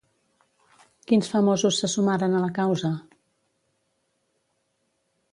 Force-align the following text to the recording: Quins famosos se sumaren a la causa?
Quins 1.09 1.27
famosos 1.33 1.81
se 1.83 1.89
sumaren 1.95 2.37
a 2.37 2.41
la 2.45 2.49
causa? 2.55 2.91